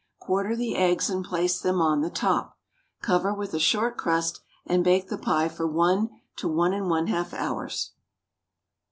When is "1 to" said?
5.67-6.47